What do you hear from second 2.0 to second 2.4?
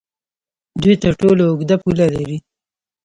لري.